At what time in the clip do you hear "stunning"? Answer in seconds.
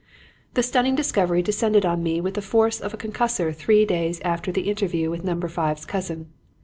0.63-0.95